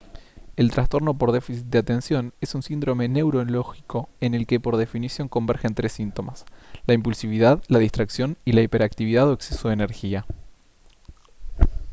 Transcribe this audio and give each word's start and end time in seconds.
el 0.55 0.71
trastorno 0.71 1.13
por 1.15 1.31
déficit 1.31 1.65
de 1.65 1.77
atención 1.77 2.33
«es 2.41 2.55
un 2.55 2.63
síndrome 2.63 3.07
neurológico 3.07 4.09
en 4.19 4.33
el 4.33 4.47
que 4.47 4.59
por 4.59 4.77
definición 4.77 5.27
convergen 5.29 5.75
tres 5.75 5.91
síntomas: 5.91 6.43
la 6.87 6.95
impulsividad 6.95 7.61
la 7.67 7.77
distracción 7.77 8.35
y 8.43 8.53
la 8.53 8.61
hiperactividad 8.63 9.29
o 9.29 9.33
exceso 9.33 9.67
de 9.67 9.75
energía» 9.75 10.25